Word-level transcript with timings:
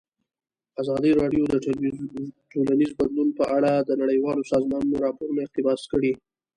ازادي 0.81 1.11
راډیو 1.21 1.43
د 1.49 1.55
ټولنیز 2.53 2.91
بدلون 2.97 3.29
په 3.39 3.43
اړه 3.57 3.71
د 3.87 3.91
نړیوالو 4.01 4.47
سازمانونو 4.51 5.01
راپورونه 5.05 5.39
اقتباس 5.43 5.81
کړي. 5.91 6.13